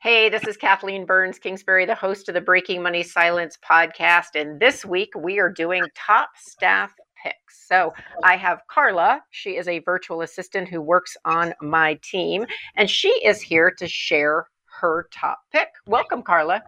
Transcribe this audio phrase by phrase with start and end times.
[0.00, 4.36] Hey, this is Kathleen Burns Kingsbury, the host of the Breaking Money Silence podcast.
[4.36, 7.66] And this week we are doing top staff picks.
[7.66, 7.92] So
[8.22, 9.24] I have Carla.
[9.30, 13.88] She is a virtual assistant who works on my team, and she is here to
[13.88, 14.46] share
[14.80, 15.66] her top pick.
[15.88, 16.62] Welcome, Carla.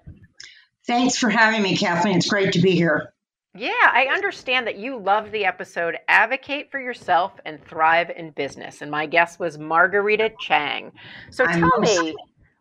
[0.89, 2.17] Thanks for having me, Kathleen.
[2.17, 3.15] It's great to be here.
[3.55, 8.83] Yeah, I understand that you love the episode Advocate for Yourself and Thrive in Business.
[8.83, 10.91] And my guest was Margarita Cheng.
[11.31, 12.15] So tell me,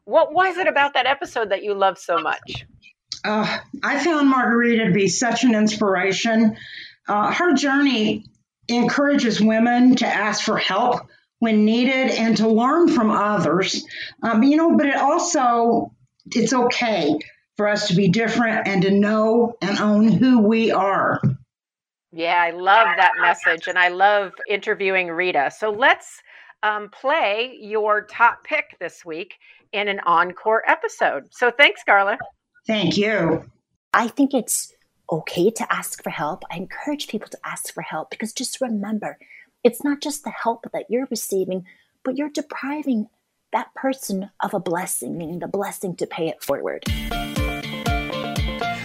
[0.09, 2.65] what was it about that episode that you loved so much?
[3.23, 6.57] Uh, I found Margarita to be such an inspiration.
[7.07, 8.25] Uh, her journey
[8.67, 11.01] encourages women to ask for help
[11.39, 13.85] when needed and to learn from others.
[14.23, 15.93] Um, you know, but it also
[16.33, 17.17] it's okay
[17.57, 21.21] for us to be different and to know and own who we are.
[22.11, 25.51] Yeah, I love that message, and I love interviewing Rita.
[25.55, 26.21] So let's
[26.63, 29.35] um, play your top pick this week
[29.71, 31.27] in an encore episode.
[31.31, 32.17] So thanks, Carla.
[32.67, 33.49] Thank you.
[33.93, 34.73] I think it's
[35.11, 36.43] okay to ask for help.
[36.51, 39.17] I encourage people to ask for help because just remember,
[39.63, 41.65] it's not just the help that you're receiving,
[42.03, 43.07] but you're depriving
[43.51, 46.83] that person of a blessing, meaning the blessing to pay it forward.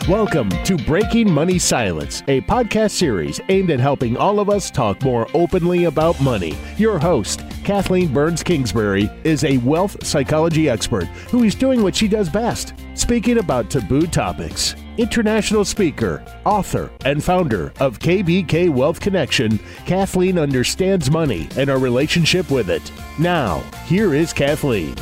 [0.08, 5.02] Welcome to Breaking Money Silence, a podcast series aimed at helping all of us talk
[5.02, 6.54] more openly about money.
[6.76, 12.06] Your host, Kathleen Burns Kingsbury, is a wealth psychology expert who is doing what she
[12.06, 14.74] does best speaking about taboo topics.
[14.98, 22.50] International speaker, author, and founder of KBK Wealth Connection, Kathleen understands money and our relationship
[22.50, 22.92] with it.
[23.18, 24.96] Now, here is Kathleen.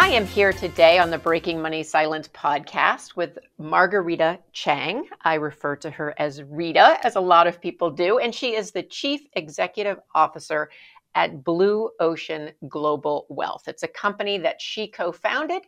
[0.00, 5.08] I am here today on the Breaking Money Silence podcast with Margarita Cheng.
[5.22, 8.70] I refer to her as Rita, as a lot of people do, and she is
[8.70, 10.70] the Chief Executive Officer
[11.16, 13.66] at Blue Ocean Global Wealth.
[13.66, 15.62] It's a company that she co founded.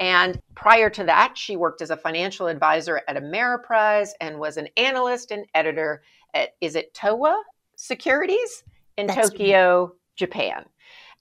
[0.00, 4.68] And prior to that, she worked as a financial advisor at Ameriprise and was an
[4.78, 6.02] analyst and editor
[6.32, 7.38] at, is it Towa
[7.76, 8.64] Securities
[8.96, 9.94] in That's Tokyo.
[10.16, 10.64] Japan.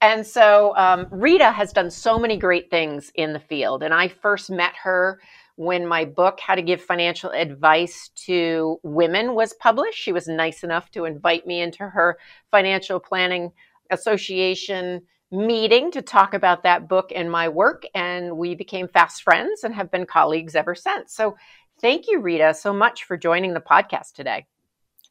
[0.03, 3.84] And so um, Rita has done so many great things in the field.
[3.84, 5.22] And I first met her
[5.56, 9.97] when my book, How to Give Financial Advice to Women, was published.
[9.97, 12.18] She was nice enough to invite me into her
[12.52, 13.53] Financial Planning
[13.91, 17.84] Association meeting to talk about that book and my work.
[17.96, 21.16] And we became fast friends and have been colleagues ever since.
[21.16, 21.38] So
[21.80, 24.47] thank you, Rita, so much for joining the podcast today.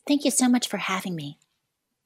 [0.06, 1.38] Thank you so much for having me.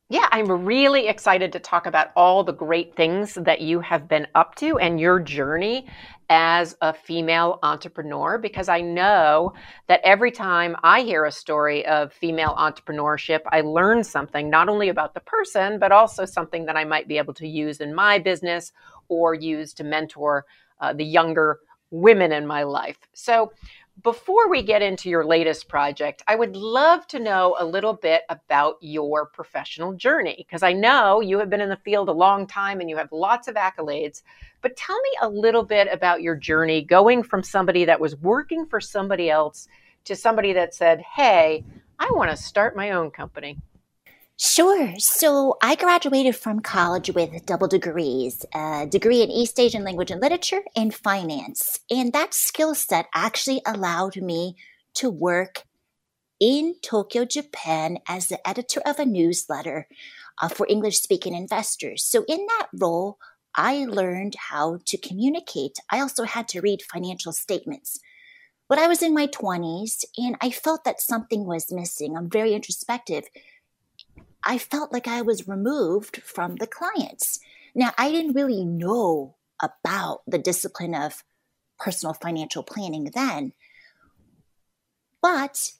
[0.08, 4.28] Yeah, I'm really excited to talk about all the great things that you have been
[4.36, 5.88] up to and your journey
[6.30, 9.52] as a female entrepreneur because I know
[9.88, 14.90] that every time I hear a story of female entrepreneurship, I learn something not only
[14.90, 18.20] about the person, but also something that I might be able to use in my
[18.20, 18.70] business
[19.08, 20.44] or use to mentor
[20.80, 21.58] uh, the younger
[21.90, 22.98] women in my life.
[23.12, 23.52] So,
[24.02, 28.22] before we get into your latest project, I would love to know a little bit
[28.28, 32.46] about your professional journey because I know you have been in the field a long
[32.46, 34.22] time and you have lots of accolades.
[34.60, 38.66] But tell me a little bit about your journey going from somebody that was working
[38.66, 39.66] for somebody else
[40.04, 41.64] to somebody that said, Hey,
[41.98, 43.58] I want to start my own company.
[44.38, 44.92] Sure.
[44.98, 50.20] So I graduated from college with double degrees, a degree in East Asian language and
[50.20, 51.80] literature and finance.
[51.90, 54.56] And that skill set actually allowed me
[54.96, 55.64] to work
[56.38, 59.88] in Tokyo, Japan as the editor of a newsletter
[60.42, 62.04] uh, for English speaking investors.
[62.04, 63.16] So in that role,
[63.54, 65.78] I learned how to communicate.
[65.90, 68.00] I also had to read financial statements.
[68.68, 72.16] But I was in my 20s and I felt that something was missing.
[72.16, 73.24] I'm very introspective
[74.46, 77.40] I felt like I was removed from the clients.
[77.74, 81.24] Now, I didn't really know about the discipline of
[81.78, 83.52] personal financial planning then,
[85.20, 85.72] but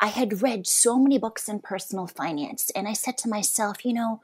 [0.00, 3.94] I had read so many books in personal finance, and I said to myself, you
[3.94, 4.20] know,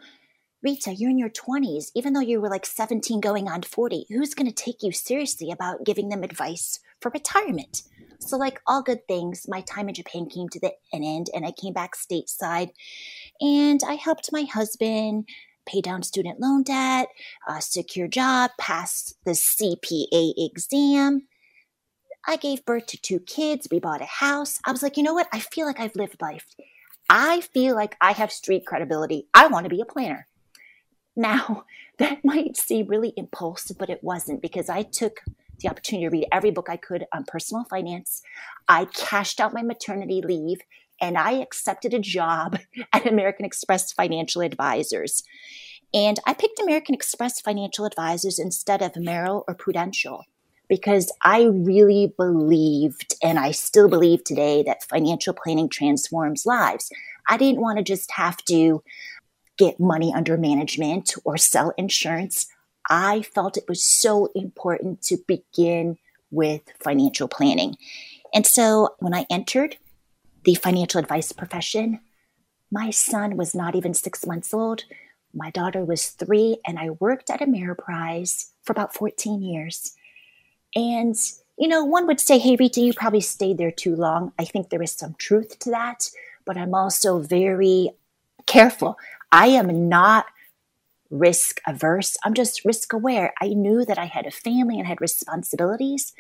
[0.63, 4.35] Rita, you're in your 20s, even though you were like 17 going on 40, who's
[4.35, 7.83] going to take you seriously about giving them advice for retirement?
[8.21, 11.45] So, like all good things, my time in Japan came to the, an end and
[11.45, 12.71] I came back stateside
[13.41, 15.27] and I helped my husband
[15.67, 17.09] pay down student loan debt,
[17.49, 21.27] uh, secure job, pass the CPA exam.
[22.27, 23.69] I gave birth to two kids.
[23.71, 24.61] We bought a house.
[24.67, 25.29] I was like, you know what?
[25.33, 26.47] I feel like I've lived life.
[27.09, 29.27] I feel like I have street credibility.
[29.33, 30.29] I want to be a planner.
[31.17, 31.65] Now,
[31.99, 35.21] that might seem really impulsive, but it wasn't because I took
[35.61, 38.23] the opportunity to read every book I could on personal finance.
[38.69, 40.59] I cashed out my maternity leave
[41.01, 42.59] and I accepted a job
[42.93, 45.23] at American Express Financial Advisors.
[45.93, 50.25] And I picked American Express Financial Advisors instead of Merrill or Prudential
[50.69, 56.89] because I really believed, and I still believe today, that financial planning transforms lives.
[57.29, 58.83] I didn't want to just have to
[59.59, 62.47] get money under management or sell insurance.
[62.91, 65.97] I felt it was so important to begin
[66.33, 67.77] with financial planning.
[68.35, 69.77] And so when I entered
[70.45, 72.01] the financial advice profession,
[72.71, 74.85] my son was not even six months old.
[75.33, 79.95] My daughter was three, and I worked at Ameriprise for about 14 years.
[80.75, 81.17] And,
[81.59, 84.33] you know, one would say, hey, Rita, you probably stayed there too long.
[84.39, 86.11] I think there is some truth to that,
[86.45, 87.91] but I'm also very
[88.47, 88.99] careful.
[89.31, 90.27] I am not
[91.11, 92.17] risk averse.
[92.25, 93.35] I'm just risk aware.
[93.41, 96.13] I knew that I had a family and had responsibilities.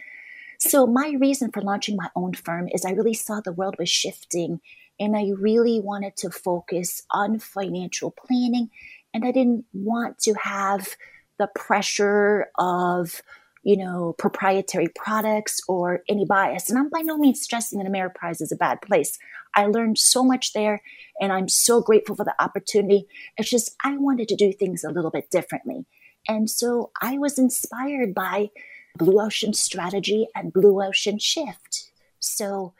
[0.58, 3.88] So, my reason for launching my own firm is I really saw the world was
[3.88, 4.60] shifting
[4.98, 8.68] and I really wanted to focus on financial planning.
[9.14, 10.96] And I didn't want to have
[11.38, 13.22] the pressure of
[13.62, 16.70] you know, proprietary products or any bias.
[16.70, 19.18] And I'm by no means stressing that Ameriprise is a bad place.
[19.54, 20.80] I learned so much there
[21.20, 23.06] and I'm so grateful for the opportunity.
[23.36, 25.84] It's just I wanted to do things a little bit differently.
[26.28, 28.50] And so I was inspired by
[28.96, 31.90] Blue Ocean Strategy and Blue Ocean Shift.
[32.18, 32.74] So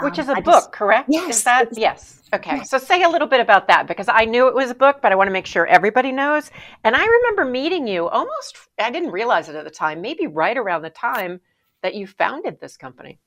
[0.00, 1.08] which um, is a I book, just, correct?
[1.10, 1.36] Yes.
[1.36, 2.22] Is that yes?
[2.32, 2.56] Okay.
[2.56, 2.70] Yes.
[2.70, 5.12] So say a little bit about that because I knew it was a book, but
[5.12, 6.50] I want to make sure everybody knows.
[6.82, 8.56] And I remember meeting you almost.
[8.78, 10.00] I didn't realize it at the time.
[10.00, 11.40] Maybe right around the time
[11.82, 13.20] that you founded this company.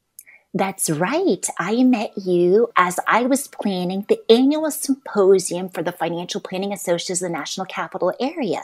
[0.54, 1.46] That's right.
[1.60, 7.22] I met you as I was planning the annual symposium for the Financial Planning Associates
[7.22, 8.64] of the National Capital Area.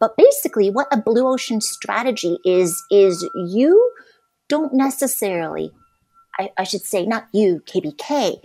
[0.00, 3.92] But basically, what a blue ocean strategy is, is you
[4.48, 5.72] don't necessarily
[6.40, 8.40] I, I should say, not you, KBK,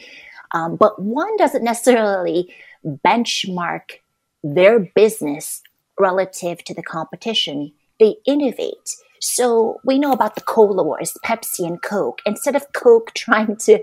[0.51, 2.53] um, but one doesn't necessarily
[2.85, 4.01] benchmark
[4.43, 5.61] their business
[5.99, 7.71] relative to the competition.
[7.99, 8.95] They innovate.
[9.21, 12.21] So we know about the cola wars, Pepsi and Coke.
[12.25, 13.79] Instead of Coke trying to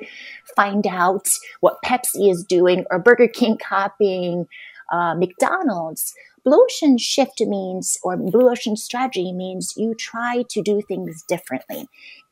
[0.54, 1.28] find out
[1.60, 4.46] what Pepsi is doing or Burger King copying
[4.92, 10.82] uh, McDonald's, Blue Ocean shift means, or Blue Ocean strategy means you try to do
[10.82, 11.86] things differently.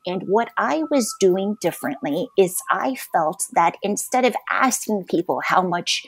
[0.05, 5.61] And what I was doing differently is I felt that instead of asking people how
[5.61, 6.05] much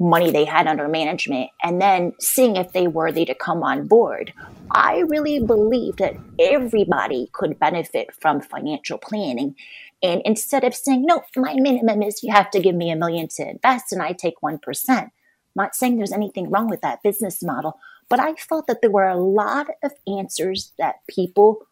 [0.00, 3.86] money they had under management and then seeing if they were worthy to come on
[3.86, 4.32] board,
[4.70, 9.56] I really believed that everybody could benefit from financial planning.
[10.02, 13.28] And instead of saying, no, my minimum is you have to give me a million
[13.36, 15.10] to invest and I take 1%.
[15.54, 19.08] Not saying there's anything wrong with that business model, but I felt that there were
[19.08, 21.66] a lot of answers that people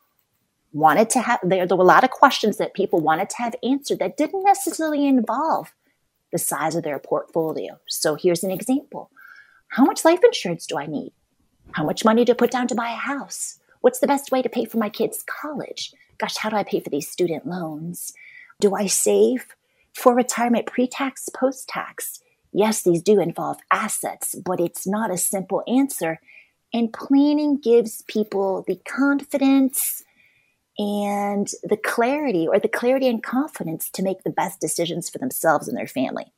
[0.73, 3.55] wanted to have there, there were a lot of questions that people wanted to have
[3.63, 5.73] answered that didn't necessarily involve
[6.31, 7.79] the size of their portfolio.
[7.87, 9.11] So here's an example.
[9.69, 11.13] How much life insurance do I need?
[11.73, 13.59] How much money to put down to buy a house?
[13.81, 15.93] What's the best way to pay for my kids' college?
[16.19, 18.13] Gosh, how do I pay for these student loans?
[18.61, 19.47] Do I save
[19.95, 22.21] for retirement pre tax, post tax?
[22.53, 26.21] Yes, these do involve assets, but it's not a simple answer.
[26.73, 30.05] And planning gives people the confidence
[30.79, 35.67] and the clarity or the clarity and confidence to make the best decisions for themselves
[35.69, 36.33] and their family.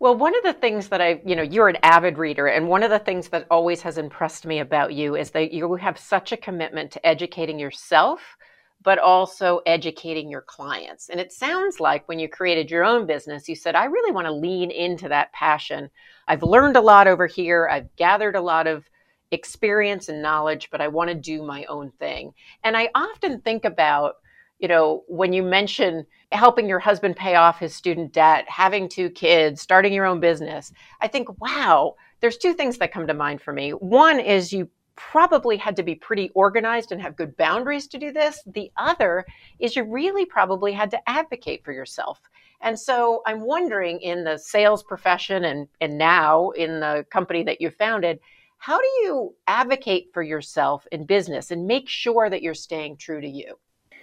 [0.00, 2.82] Well, one of the things that I, you know, you're an avid reader, and one
[2.82, 6.32] of the things that always has impressed me about you is that you have such
[6.32, 8.36] a commitment to educating yourself,
[8.82, 11.08] but also educating your clients.
[11.10, 14.26] And it sounds like when you created your own business, you said, I really want
[14.26, 15.90] to lean into that passion.
[16.26, 18.88] I've learned a lot over here, I've gathered a lot of
[19.30, 22.32] experience and knowledge, but I want to do my own thing.
[22.64, 24.16] And I often think about,
[24.58, 29.10] you know, when you mention helping your husband pay off his student debt, having two
[29.10, 33.40] kids, starting your own business, I think, wow, there's two things that come to mind
[33.40, 33.70] for me.
[33.70, 34.68] One is you
[35.10, 38.42] probably had to be pretty organized and have good boundaries to do this.
[38.46, 39.24] The other
[39.58, 42.20] is you really probably had to advocate for yourself.
[42.60, 47.60] And so I'm wondering in the sales profession and, and now in the company that
[47.60, 48.20] you founded,
[48.58, 53.20] how do you advocate for yourself in business and make sure that you're staying true
[53.20, 53.58] to you?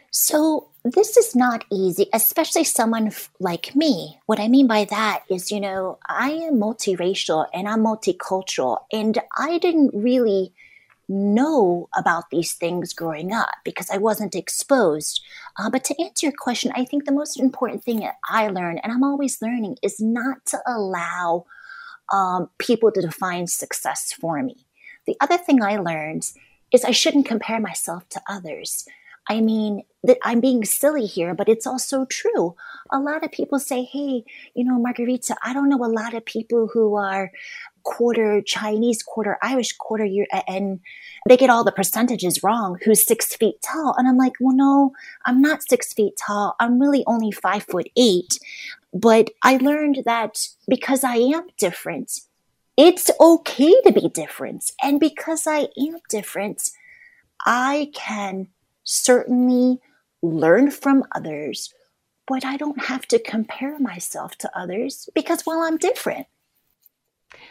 [0.09, 4.17] So, this is not easy, especially someone like me.
[4.25, 9.19] What I mean by that is, you know, I am multiracial and I'm multicultural, and
[9.37, 10.53] I didn't really
[11.07, 15.21] know about these things growing up because I wasn't exposed.
[15.57, 18.81] Uh, but to answer your question, I think the most important thing that I learned,
[18.83, 21.45] and I'm always learning, is not to allow
[22.11, 24.65] um, people to define success for me.
[25.05, 26.31] The other thing I learned
[26.73, 28.85] is I shouldn't compare myself to others.
[29.29, 32.55] I mean, that I'm being silly here, but it's also true.
[32.91, 34.23] A lot of people say, hey,
[34.53, 37.31] you know, Margarita, I don't know a lot of people who are
[37.87, 40.05] quarter Chinese, quarter Irish, quarter
[40.45, 40.81] and
[41.27, 42.77] they get all the percentages wrong.
[42.83, 43.95] Who's six feet tall?
[43.97, 44.91] And I'm like, well, no,
[45.25, 46.57] I'm not six feet tall.
[46.59, 48.39] I'm really only five foot eight.
[48.93, 52.19] But I learned that because I am different,
[52.75, 54.71] it's okay to be different.
[54.83, 56.69] And because I am different,
[57.45, 58.49] I can
[58.83, 59.79] certainly
[60.21, 61.73] learn from others,
[62.27, 66.27] but I don't have to compare myself to others because, well, I'm different.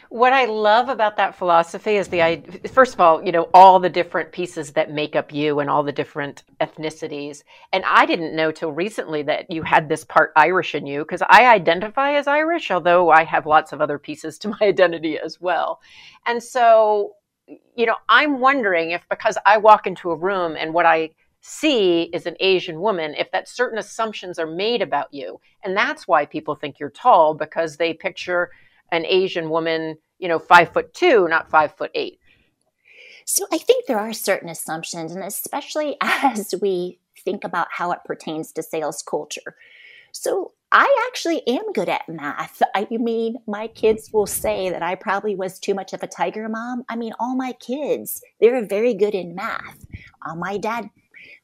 [0.09, 3.89] What I love about that philosophy is the first of all, you know, all the
[3.89, 7.43] different pieces that make up you and all the different ethnicities.
[7.73, 11.21] And I didn't know till recently that you had this part Irish in you because
[11.23, 15.41] I identify as Irish, although I have lots of other pieces to my identity as
[15.41, 15.81] well.
[16.25, 17.13] And so,
[17.75, 21.11] you know, I'm wondering if because I walk into a room and what I
[21.41, 25.39] see is an Asian woman, if that certain assumptions are made about you.
[25.63, 28.51] And that's why people think you're tall because they picture
[28.91, 32.19] an Asian woman, you know, five foot two, not five foot eight?
[33.25, 37.99] So I think there are certain assumptions, and especially as we think about how it
[38.05, 39.55] pertains to sales culture.
[40.11, 42.61] So I actually am good at math.
[42.75, 46.49] I mean, my kids will say that I probably was too much of a tiger
[46.49, 46.83] mom.
[46.89, 49.85] I mean, all my kids, they're very good in math.
[50.25, 50.89] Uh, my dad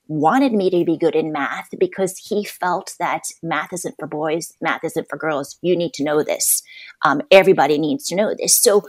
[0.08, 4.54] wanted me to be good in math because he felt that math isn't for boys,
[4.62, 5.58] math isn't for girls.
[5.62, 6.62] You need to know this.
[7.06, 8.56] Um, everybody needs to know this.
[8.56, 8.84] So,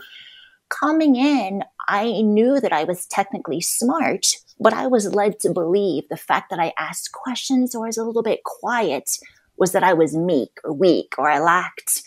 [0.69, 4.25] coming in, I knew that I was technically smart,
[4.59, 8.03] but I was led to believe the fact that I asked questions or was a
[8.03, 9.09] little bit quiet
[9.57, 12.01] was that I was meek or weak or I lacked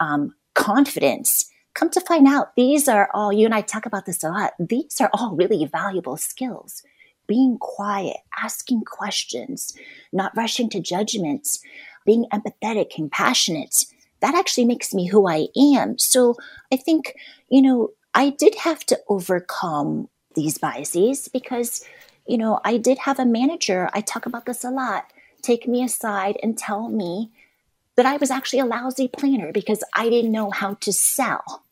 [0.00, 1.50] um, confidence.
[1.74, 4.52] Come to find out, these are all, you and I talk about this a lot,
[4.60, 6.82] these are all really valuable skills
[7.26, 9.76] being quiet, asking questions,
[10.12, 11.60] not rushing to judgments,
[12.04, 13.86] being empathetic, compassionate,
[14.20, 15.98] that actually makes me who I am.
[15.98, 16.36] So
[16.72, 17.14] I think,
[17.50, 21.84] you know, I did have to overcome these biases because,
[22.26, 25.12] you know, I did have a manager, I talk about this a lot,
[25.42, 27.32] take me aside and tell me
[27.96, 31.64] that I was actually a lousy planner because I didn't know how to sell.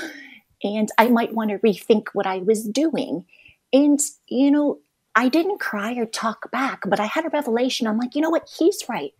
[0.64, 3.24] and I might want to rethink what I was doing.
[3.72, 4.80] And, you know,
[5.14, 7.86] I didn't cry or talk back, but I had a revelation.
[7.86, 8.48] I'm like, you know what?
[8.58, 9.12] He's right.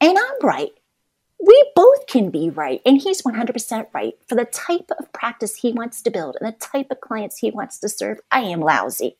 [0.00, 0.72] And I'm right.
[1.44, 2.80] We both can be right.
[2.84, 4.14] And he's 100% right.
[4.28, 7.50] For the type of practice he wants to build and the type of clients he
[7.50, 9.16] wants to serve, I am lousy.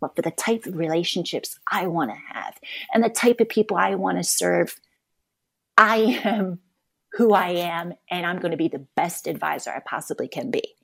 [0.00, 2.58] But for the type of relationships I want to have
[2.92, 4.78] and the type of people I want to serve,
[5.78, 6.60] I am
[7.12, 7.94] who I am.
[8.10, 10.74] And I'm going to be the best advisor I possibly can be.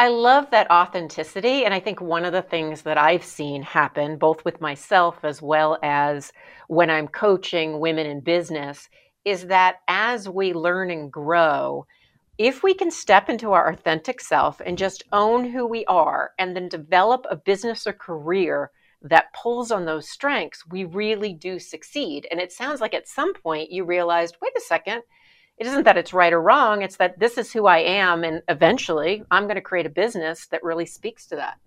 [0.00, 1.66] I love that authenticity.
[1.66, 5.42] And I think one of the things that I've seen happen, both with myself as
[5.42, 6.32] well as
[6.68, 8.88] when I'm coaching women in business,
[9.26, 11.84] is that as we learn and grow,
[12.38, 16.56] if we can step into our authentic self and just own who we are and
[16.56, 18.70] then develop a business or career
[19.02, 22.26] that pulls on those strengths, we really do succeed.
[22.30, 25.02] And it sounds like at some point you realized, wait a second,
[25.60, 28.42] it isn't that it's right or wrong it's that this is who i am and
[28.48, 31.58] eventually i'm going to create a business that really speaks to that.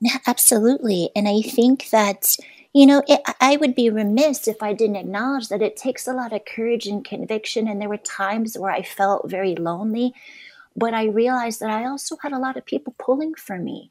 [0.00, 2.36] Yeah absolutely and i think that
[2.72, 6.12] you know it, i would be remiss if i didn't acknowledge that it takes a
[6.12, 10.14] lot of courage and conviction and there were times where i felt very lonely
[10.76, 13.90] but i realized that i also had a lot of people pulling for me.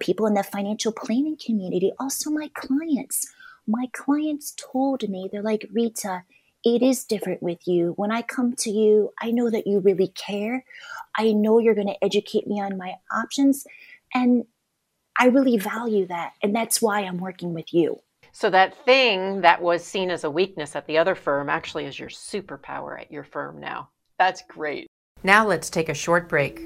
[0.00, 3.26] People in the financial planning community also my clients.
[3.66, 6.22] My clients told me they're like rita
[6.64, 7.92] it is different with you.
[7.96, 10.64] When I come to you, I know that you really care.
[11.16, 13.66] I know you're going to educate me on my options.
[14.14, 14.44] And
[15.18, 16.32] I really value that.
[16.42, 18.00] And that's why I'm working with you.
[18.32, 21.98] So, that thing that was seen as a weakness at the other firm actually is
[21.98, 23.88] your superpower at your firm now.
[24.18, 24.86] That's great.
[25.22, 26.60] Now, let's take a short break.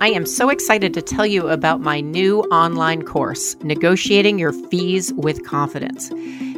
[0.00, 5.12] I am so excited to tell you about my new online course, Negotiating Your Fees
[5.12, 6.10] with Confidence.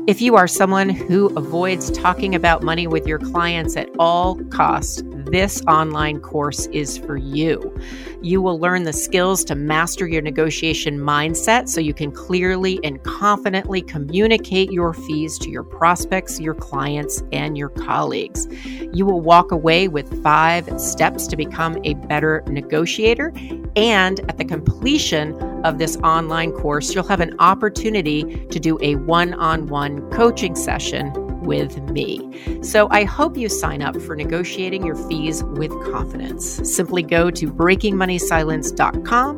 [0.07, 5.02] If you are someone who avoids talking about money with your clients at all costs,
[5.30, 7.75] this online course is for you.
[8.22, 13.02] You will learn the skills to master your negotiation mindset so you can clearly and
[13.02, 18.46] confidently communicate your fees to your prospects, your clients, and your colleagues.
[18.92, 23.32] You will walk away with five steps to become a better negotiator.
[23.76, 25.34] And at the completion
[25.64, 30.54] of this online course, you'll have an opportunity to do a one on one coaching
[30.54, 32.62] session with me.
[32.62, 36.61] So I hope you sign up for negotiating your fees with confidence.
[36.62, 39.35] Simply go to breakingmoneysilence.com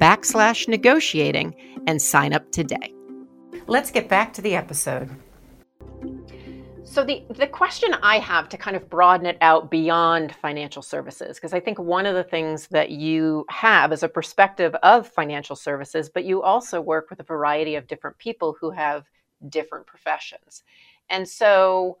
[0.00, 1.54] backslash negotiating
[1.86, 2.92] and sign up today.
[3.68, 5.10] Let's get back to the episode.
[6.82, 11.36] So the the question I have to kind of broaden it out beyond financial services
[11.36, 15.54] because I think one of the things that you have is a perspective of financial
[15.54, 19.04] services but you also work with a variety of different people who have
[19.48, 20.62] different professions.
[21.10, 21.98] And so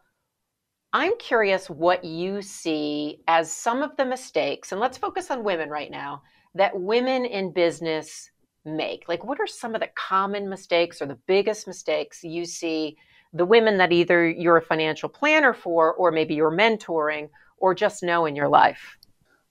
[0.92, 5.68] I'm curious what you see as some of the mistakes and let's focus on women
[5.68, 6.22] right now
[6.54, 8.30] that women in business
[8.64, 9.04] make.
[9.08, 12.96] Like what are some of the common mistakes or the biggest mistakes you see
[13.32, 18.02] the women that either you're a financial planner for, or maybe you're mentoring, or just
[18.02, 18.96] know in your life?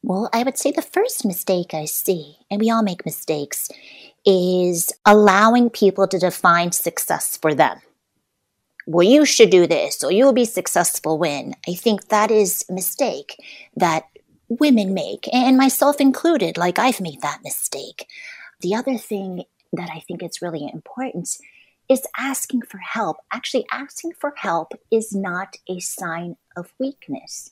[0.03, 3.69] Well, I would say the first mistake I see, and we all make mistakes,
[4.25, 7.79] is allowing people to define success for them.
[8.89, 11.55] Well, you should do this, or you'll be successful when.
[11.67, 13.35] I think that is a mistake
[13.75, 14.05] that
[14.47, 16.57] women make, and myself included.
[16.57, 18.07] Like, I've made that mistake.
[18.61, 21.37] The other thing that I think is really important
[21.89, 23.17] is asking for help.
[23.33, 27.51] Actually, asking for help is not a sign of weakness.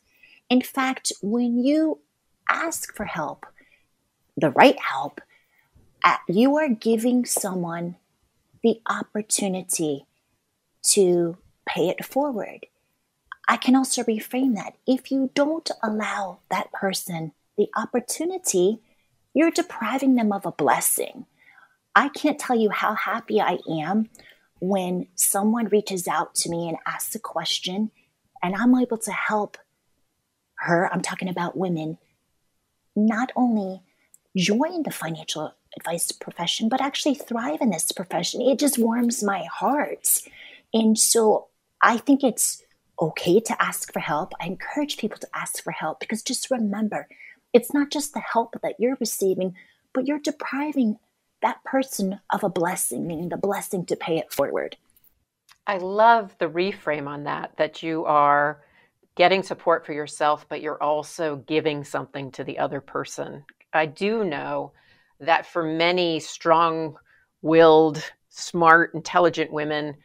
[0.50, 2.00] In fact, when you
[2.48, 3.46] ask for help,
[4.38, 5.20] the right help,
[6.02, 7.98] uh, you are giving someone
[8.64, 10.06] the opportunity
[10.92, 11.38] to
[11.68, 12.68] pay it forward.
[13.48, 14.76] I can also reframe that.
[14.88, 18.80] If you don't allow that person the opportunity,
[19.34, 21.26] you're depriving them of a blessing.
[21.96, 24.10] I can't tell you how happy I am
[24.60, 27.92] when someone reaches out to me and asks a question
[28.44, 29.58] and I'm able to help
[30.60, 31.98] her, I'm talking about women,
[32.96, 33.82] not only
[34.36, 38.42] join the financial advice profession, but actually thrive in this profession.
[38.42, 40.22] It just warms my heart.
[40.76, 41.48] And so
[41.82, 42.62] I think it's
[43.02, 44.34] okay to ask for help.
[44.42, 47.08] I encourage people to ask for help because just remember,
[47.54, 49.56] it's not just the help that you're receiving,
[49.94, 50.98] but you're depriving
[51.42, 54.76] that person of a blessing, meaning the blessing to pay it forward.
[55.66, 58.62] I love the reframe on that, that you are
[59.16, 63.46] getting support for yourself, but you're also giving something to the other person.
[63.72, 64.74] I do know
[65.22, 66.98] that for many strong
[67.42, 69.96] willed, smart, intelligent women,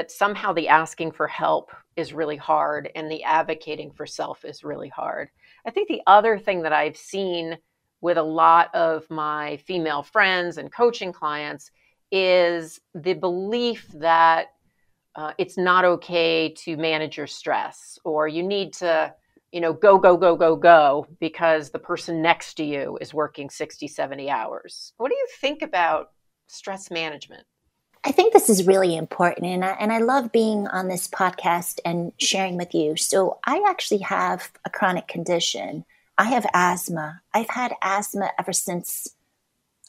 [0.00, 4.64] that somehow the asking for help is really hard and the advocating for self is
[4.64, 5.28] really hard.
[5.66, 7.58] I think the other thing that I've seen
[8.00, 11.70] with a lot of my female friends and coaching clients
[12.10, 14.46] is the belief that
[15.16, 19.12] uh, it's not okay to manage your stress or you need to
[19.52, 23.50] you know go go go go go because the person next to you is working
[23.50, 26.12] 60 70 hours what do you think about
[26.46, 27.44] stress management
[28.02, 31.80] I think this is really important, and I, and I love being on this podcast
[31.84, 32.96] and sharing with you.
[32.96, 35.84] So, I actually have a chronic condition
[36.20, 37.22] I have asthma.
[37.32, 39.08] I've had asthma ever since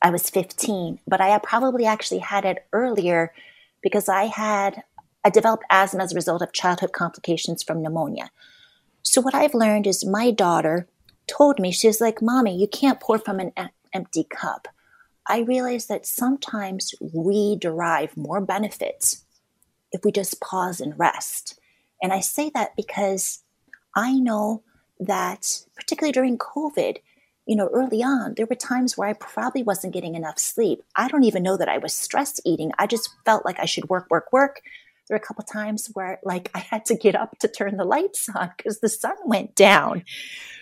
[0.01, 3.33] I was 15, but I probably actually had it earlier
[3.83, 4.83] because I had
[5.25, 8.31] I developed asthma as a result of childhood complications from pneumonia.
[9.03, 10.87] So what I've learned is my daughter
[11.27, 13.51] told me she was like, "Mommy, you can't pour from an
[13.91, 14.69] empty cup."
[15.31, 19.23] I realized that sometimes we derive more benefits
[19.93, 21.57] if we just pause and rest.
[22.03, 23.41] And I say that because
[23.95, 24.63] I know
[24.99, 26.97] that, particularly during COVID,
[27.45, 30.83] you know, early on, there were times where I probably wasn't getting enough sleep.
[30.97, 32.73] I don't even know that I was stress eating.
[32.77, 34.61] I just felt like I should work, work, work.
[35.07, 37.85] There were a couple times where, like, I had to get up to turn the
[37.85, 40.03] lights on because the sun went down.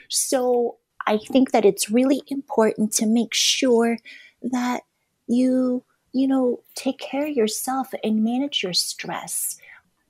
[0.09, 0.77] So
[1.07, 3.97] I think that it's really important to make sure
[4.41, 4.83] that
[5.27, 9.57] you, you know, take care of yourself and manage your stress.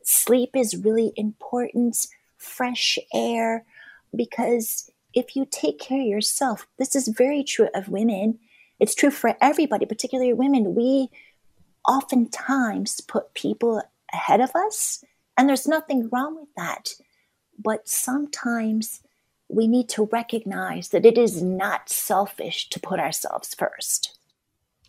[0.04, 3.66] Sleep is really important, fresh air,
[4.16, 8.40] because if you take care of yourself, this is very true of women.
[8.80, 10.76] It's true for everybody, particularly women.
[10.76, 11.10] We
[11.88, 13.82] oftentimes put people
[14.14, 15.04] ahead of us,
[15.38, 16.94] and there's nothing wrong with that.
[17.58, 19.02] But sometimes
[19.50, 24.19] we need to recognize that it is not selfish to put ourselves first.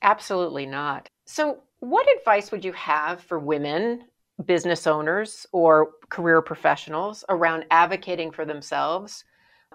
[0.03, 1.09] Absolutely not.
[1.25, 4.05] So, what advice would you have for women
[4.45, 9.25] business owners or career professionals around advocating for themselves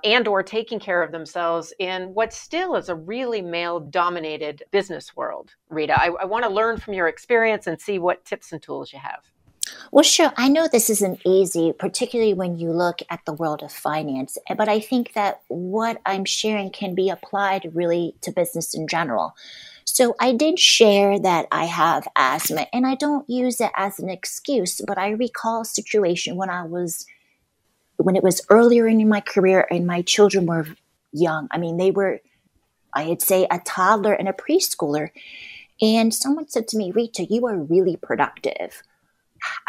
[0.04, 5.16] and or taking care of themselves in what still is a really male dominated business
[5.16, 8.62] world rita i, I want to learn from your experience and see what tips and
[8.62, 9.22] tools you have
[9.92, 10.32] well, sure.
[10.38, 14.54] I know this isn't easy, particularly when you look at the world of finance, eh,
[14.54, 19.36] but I think that what I'm sharing can be applied really to business in general.
[19.86, 24.10] So I did share that I have asthma and I don't use it as an
[24.10, 27.06] excuse, but I recall a situation when I was
[27.98, 30.68] when it was earlier in my career and my children were
[31.14, 31.48] young.
[31.52, 32.20] I mean, they were
[32.96, 35.10] I'd say a toddler and a preschooler.
[35.82, 38.82] And someone said to me, Rita, you are really productive.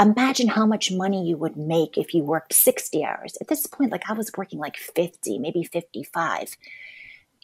[0.00, 3.36] imagine how much money you would make if you worked 60 hours.
[3.40, 6.56] At this point, like I was working like 50, maybe 55.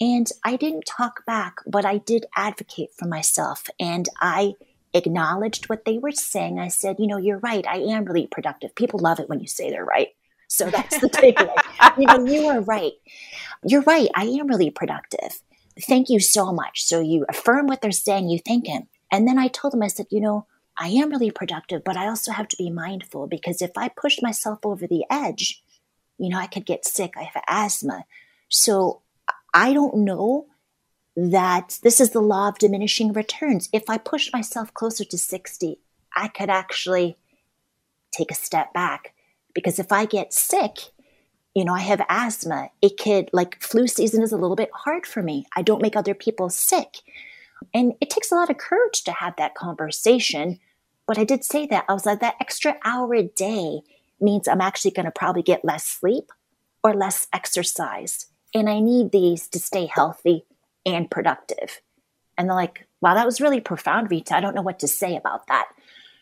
[0.01, 4.55] And I didn't talk back, but I did advocate for myself and I
[4.95, 6.59] acknowledged what they were saying.
[6.59, 7.67] I said, you know, you're right.
[7.67, 8.75] I am really productive.
[8.75, 10.09] People love it when you say they're right.
[10.49, 11.55] So that's the takeaway.
[11.99, 12.93] you know, you are right.
[13.65, 14.09] You're right.
[14.15, 15.41] I am really productive.
[15.81, 16.85] Thank you so much.
[16.85, 18.89] So you affirm what they're saying, you thank him.
[19.11, 20.47] And then I told him, I said, you know,
[20.79, 24.21] I am really productive, but I also have to be mindful because if I push
[24.21, 25.63] myself over the edge,
[26.19, 27.15] you know, I could get sick.
[27.17, 28.05] I have asthma.
[28.49, 29.03] So
[29.55, 30.47] I don't know
[31.17, 33.69] that this is the law of diminishing returns.
[33.73, 35.79] If I push myself closer to 60,
[36.17, 37.19] I could actually
[38.13, 39.15] take a step back
[39.55, 40.79] because if I get sick,
[41.55, 42.71] you know, I have asthma.
[42.81, 45.47] It could, like, flu season is a little bit hard for me.
[45.55, 46.99] I don't make other people sick.
[47.75, 50.61] And it takes a lot of courage to have that conversation.
[51.07, 51.85] But I did say that.
[51.89, 53.83] I was like, that extra hour a day
[54.19, 56.33] means I'm actually going to probably get less sleep
[56.83, 58.27] or less exercise.
[58.55, 60.45] And I need these to stay healthy
[60.85, 61.81] and productive.
[62.37, 64.37] And they're like, wow, that was really profound, Rita.
[64.37, 65.69] I don't know what to say about that.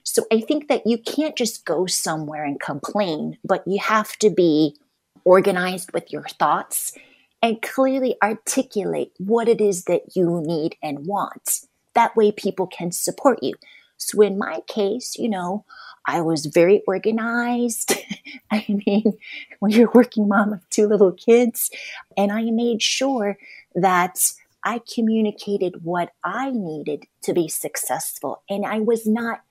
[0.03, 4.31] So I think that you can't just go somewhere and complain, but you have to
[4.31, 4.77] be
[5.25, 6.97] organized with your thoughts
[7.43, 11.61] and clearly articulate what it is that you need and want.
[11.95, 13.55] That way people can support you.
[13.97, 15.65] So in my case, you know,
[16.07, 17.95] I was very organized.
[18.51, 19.19] I mean,
[19.59, 21.71] when you're a working mom of two little kids,
[22.17, 23.39] and I made sure
[23.75, 24.33] that
[24.65, 28.43] I communicated what I needed to be successful.
[28.49, 29.43] And I was not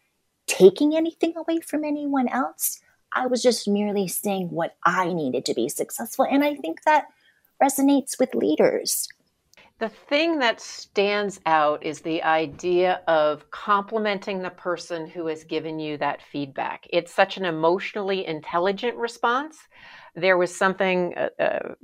[0.47, 2.81] taking anything away from anyone else.
[3.15, 6.25] I was just merely saying what I needed to be successful.
[6.29, 7.07] And I think that
[7.61, 9.07] resonates with leaders.
[9.79, 15.79] The thing that stands out is the idea of complimenting the person who has given
[15.79, 16.85] you that feedback.
[16.89, 19.57] It's such an emotionally intelligent response.
[20.15, 21.75] There was something uh, uh,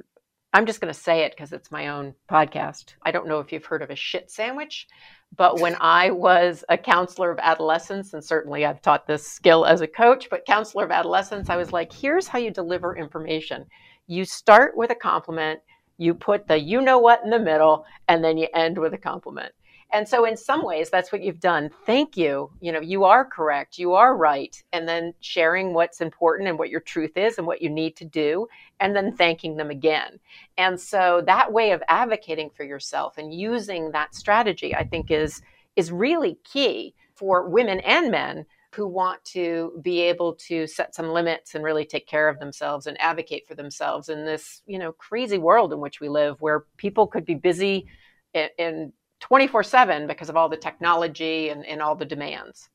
[0.55, 2.93] I'm just going to say it because it's my own podcast.
[3.01, 4.87] I don't know if you've heard of a shit sandwich,
[5.35, 9.81] but when I was a counselor of adolescents, and certainly I've taught this skill as
[9.81, 13.65] a coach, but counselor of adolescents, I was like, here's how you deliver information.
[14.07, 15.59] You start with a compliment,
[15.97, 18.97] you put the you know what in the middle, and then you end with a
[18.97, 19.53] compliment.
[19.91, 21.69] And so, in some ways, that's what you've done.
[21.85, 22.51] Thank you.
[22.59, 23.77] You know, you are correct.
[23.77, 24.61] You are right.
[24.73, 28.05] And then sharing what's important and what your truth is and what you need to
[28.05, 28.47] do,
[28.79, 30.19] and then thanking them again.
[30.57, 35.41] And so, that way of advocating for yourself and using that strategy, I think, is
[35.75, 41.09] is really key for women and men who want to be able to set some
[41.09, 44.91] limits and really take care of themselves and advocate for themselves in this you know
[44.91, 47.87] crazy world in which we live where people could be busy
[48.33, 52.69] in 24 7 because of all the technology and, and all the demands.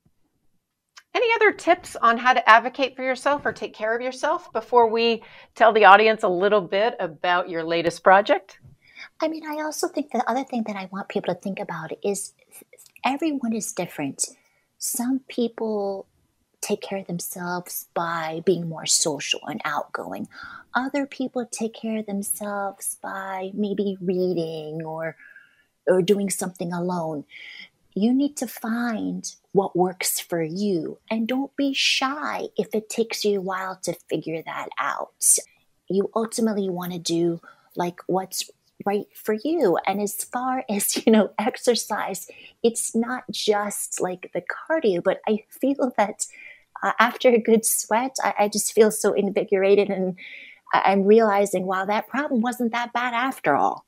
[1.13, 4.87] Any other tips on how to advocate for yourself or take care of yourself before
[4.87, 5.23] we
[5.55, 8.59] tell the audience a little bit about your latest project?
[9.21, 11.91] I mean, I also think the other thing that I want people to think about
[12.03, 12.33] is
[13.05, 14.25] everyone is different.
[14.83, 16.07] Some people
[16.59, 20.27] take care of themselves by being more social and outgoing.
[20.73, 25.17] Other people take care of themselves by maybe reading or
[25.87, 27.25] or doing something alone.
[27.93, 33.23] You need to find what works for you and don't be shy if it takes
[33.23, 35.37] you a while to figure that out.
[35.89, 37.39] You ultimately want to do
[37.75, 38.49] like what's
[38.85, 39.77] right for you.
[39.87, 42.27] And as far as, you know, exercise,
[42.63, 46.25] it's not just like the cardio, but I feel that
[46.83, 50.17] uh, after a good sweat, I, I, just feel so invigorated and
[50.73, 53.85] I'm realizing, wow, that problem wasn't that bad after all.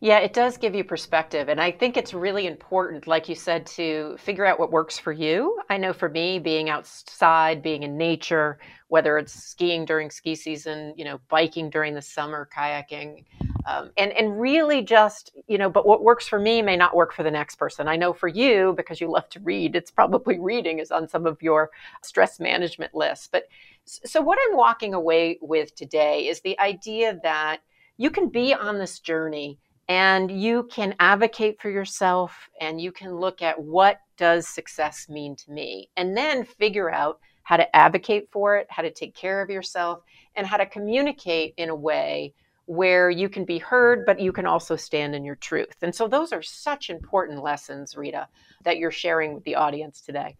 [0.00, 1.48] Yeah, it does give you perspective.
[1.48, 5.12] And I think it's really important, like you said, to figure out what works for
[5.12, 5.58] you.
[5.70, 8.58] I know for me, being outside, being in nature,
[8.88, 13.24] whether it's skiing during ski season, you know, biking during the summer, kayaking,
[13.66, 17.12] um, and, and really just, you know, but what works for me may not work
[17.12, 17.88] for the next person.
[17.88, 21.26] I know for you, because you love to read, it's probably reading is on some
[21.26, 21.70] of your
[22.02, 23.28] stress management lists.
[23.30, 23.44] But
[23.84, 27.60] so what I'm walking away with today is the idea that
[27.96, 33.14] you can be on this journey and you can advocate for yourself and you can
[33.14, 38.28] look at what does success mean to me and then figure out how to advocate
[38.30, 40.00] for it how to take care of yourself
[40.36, 42.32] and how to communicate in a way
[42.66, 46.06] where you can be heard but you can also stand in your truth and so
[46.06, 48.28] those are such important lessons rita
[48.64, 50.36] that you're sharing with the audience today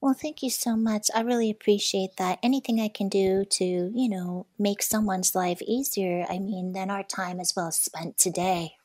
[0.00, 1.08] well, thank you so much.
[1.14, 2.38] I really appreciate that.
[2.42, 7.02] Anything I can do to, you know, make someone's life easier, I mean, then our
[7.02, 8.76] time as well spent today.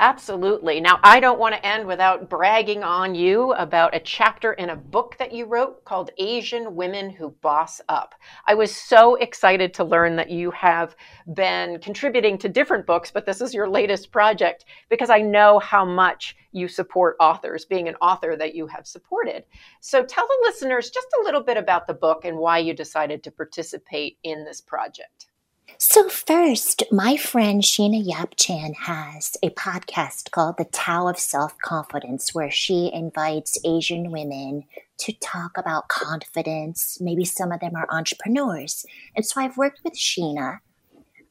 [0.00, 0.80] Absolutely.
[0.80, 4.76] Now, I don't want to end without bragging on you about a chapter in a
[4.76, 8.14] book that you wrote called Asian Women Who Boss Up.
[8.46, 10.96] I was so excited to learn that you have
[11.34, 15.84] been contributing to different books, but this is your latest project because I know how
[15.84, 19.44] much you support authors, being an author that you have supported.
[19.80, 23.22] So tell the listeners just a little bit about the book and why you decided
[23.24, 25.29] to participate in this project.
[25.78, 31.56] So, first, my friend Sheena Yap Chan has a podcast called The Tao of Self
[31.58, 34.64] Confidence, where she invites Asian women
[34.98, 36.98] to talk about confidence.
[37.00, 38.84] Maybe some of them are entrepreneurs.
[39.16, 40.60] And so I've worked with Sheena.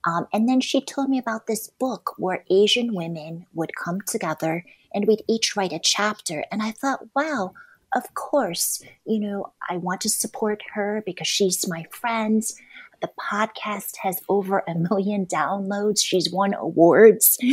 [0.05, 4.65] Um, and then she told me about this book where Asian women would come together
[4.93, 6.45] and we'd each write a chapter.
[6.51, 7.53] And I thought, wow,
[7.95, 12.43] of course, you know, I want to support her because she's my friend.
[13.01, 16.03] The podcast has over a million downloads.
[16.03, 17.37] She's won awards.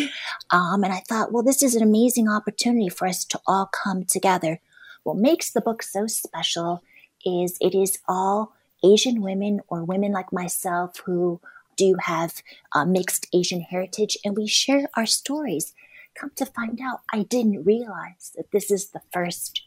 [0.52, 4.04] Um, and I thought, well, this is an amazing opportunity for us to all come
[4.04, 4.60] together.
[5.02, 6.84] What makes the book so special
[7.24, 8.54] is it is all
[8.84, 11.40] Asian women or women like myself who
[11.76, 15.74] do have uh, mixed Asian heritage, and we share our stories.
[16.14, 19.62] Come to find out, I didn't realize that this is the first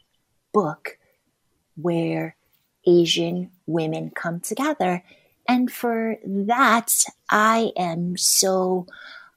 [0.52, 0.98] book
[1.76, 2.36] where
[2.86, 5.02] Asian women come together
[5.50, 8.86] and for that, I am so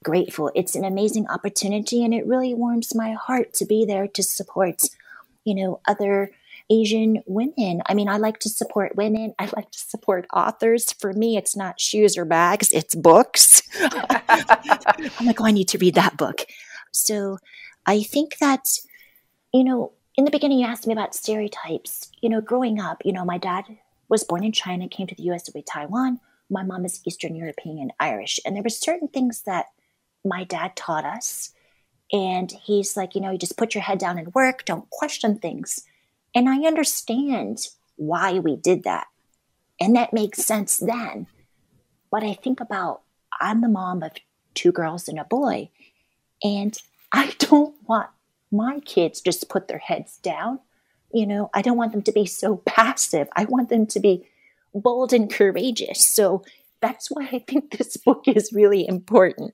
[0.04, 0.52] grateful.
[0.54, 4.84] It's an amazing opportunity and it really warms my heart to be there to support,
[5.43, 6.30] you know, other
[6.69, 7.82] Asian women.
[7.88, 9.34] I mean, I like to support women.
[9.39, 10.93] I like to support authors.
[10.93, 13.63] For me, it's not shoes or bags, it's books.
[13.82, 16.45] I'm like, oh, I need to read that book.
[16.91, 17.39] So
[17.88, 18.67] I think that,
[19.52, 22.12] you know, in the beginning, you asked me about stereotypes.
[22.21, 23.65] You know, growing up, you know, my dad
[24.13, 26.19] was born in China, came to the US with Taiwan.
[26.47, 28.39] My mom is Eastern European and Irish.
[28.45, 29.65] And there were certain things that
[30.23, 31.52] my dad taught us.
[32.12, 35.39] And he's like, you know, you just put your head down and work, don't question
[35.39, 35.84] things.
[36.36, 37.58] And I understand
[37.95, 39.08] why we did that.
[39.82, 41.26] And that makes sense then.
[42.12, 43.02] But I think about
[43.41, 44.12] I'm the mom of
[44.54, 45.71] two girls and a boy.
[46.43, 46.78] And
[47.12, 48.12] I don't want
[48.52, 50.60] my kids just put their heads down
[51.13, 53.28] you know, I don't want them to be so passive.
[53.36, 54.28] I want them to be
[54.73, 56.13] bold and courageous.
[56.13, 56.43] So
[56.82, 59.54] that's why I think this book is really important.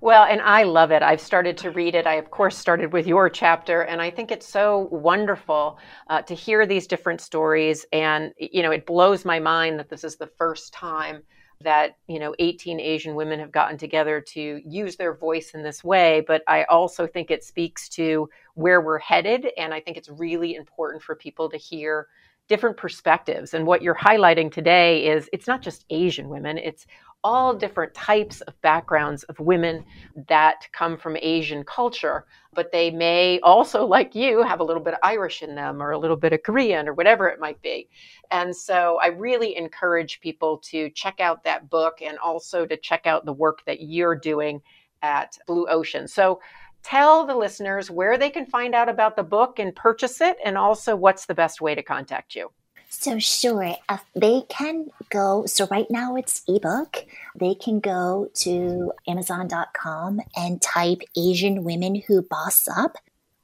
[0.00, 1.02] Well, and I love it.
[1.02, 2.06] I've started to read it.
[2.06, 5.78] I, of course, started with your chapter, and I think it's so wonderful
[6.10, 7.86] uh, to hear these different stories.
[7.92, 11.22] And, you know, it blows my mind that this is the first time
[11.64, 15.82] that you know 18 asian women have gotten together to use their voice in this
[15.82, 20.08] way but i also think it speaks to where we're headed and i think it's
[20.08, 22.06] really important for people to hear
[22.48, 23.54] different perspectives.
[23.54, 26.86] And what you're highlighting today is it's not just asian women it's
[27.24, 29.84] all different types of backgrounds of women
[30.28, 34.94] that come from Asian culture, but they may also, like you, have a little bit
[34.94, 37.88] of Irish in them or a little bit of Korean or whatever it might be.
[38.30, 43.06] And so I really encourage people to check out that book and also to check
[43.06, 44.60] out the work that you're doing
[45.02, 46.06] at Blue Ocean.
[46.06, 46.40] So
[46.82, 50.58] tell the listeners where they can find out about the book and purchase it, and
[50.58, 52.50] also what's the best way to contact you.
[53.00, 55.46] So sure, uh, they can go.
[55.46, 57.04] So right now it's ebook.
[57.34, 62.96] They can go to Amazon.com and type Asian Women Who Boss Up.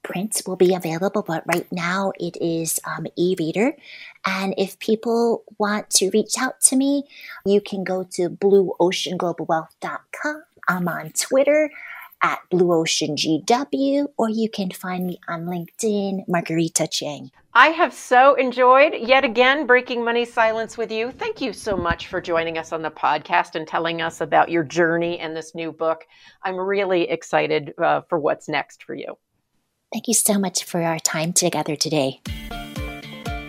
[0.03, 3.77] Print will be available, but right now it is um, e-reader.
[4.25, 7.03] And if people want to reach out to me,
[7.45, 10.43] you can go to blueoceanglobalwealth.com.
[10.67, 11.69] I'm on Twitter
[12.21, 17.31] at Blue Ocean GW, or you can find me on LinkedIn, Margarita Cheng.
[17.53, 21.11] I have so enjoyed yet again Breaking Money Silence with you.
[21.11, 24.63] Thank you so much for joining us on the podcast and telling us about your
[24.63, 26.05] journey and this new book.
[26.43, 29.17] I'm really excited uh, for what's next for you.
[29.91, 32.21] Thank you so much for our time together today.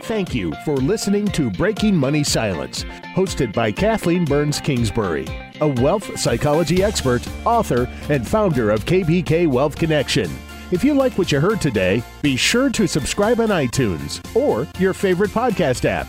[0.03, 2.83] Thank you for listening to Breaking Money Silence,
[3.15, 5.27] hosted by Kathleen Burns Kingsbury,
[5.61, 10.29] a wealth psychology expert, author, and founder of KBK Wealth Connection.
[10.73, 14.93] If you like what you heard today, be sure to subscribe on iTunes or your
[14.93, 16.09] favorite podcast app